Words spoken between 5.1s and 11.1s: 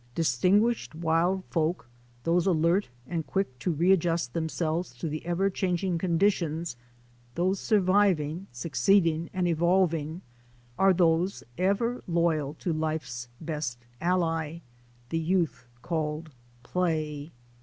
ever changing conditions— those surviving, succeeding and evolving— are